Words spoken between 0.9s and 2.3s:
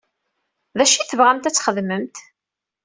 i tebɣamt ad t-xedmemt?